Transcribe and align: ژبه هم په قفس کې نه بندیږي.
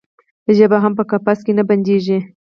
ژبه 0.57 0.77
هم 0.83 0.93
په 0.99 1.03
قفس 1.11 1.39
کې 1.45 1.53
نه 1.59 1.63
بندیږي. 1.69 2.19